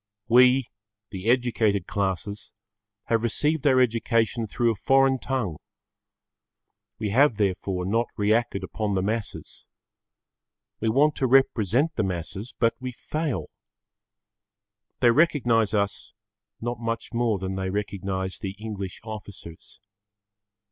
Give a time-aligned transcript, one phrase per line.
[0.27, 0.65] We,
[1.11, 2.51] the educated classes,
[3.03, 5.57] have received our education through a foreign tongue.
[6.97, 9.63] We have therefore not reacted upon the masses.
[10.79, 13.51] We want to represent the masses, but we fail.
[15.01, 16.13] They recognise us
[16.59, 19.79] not much more than they recognise the English officers.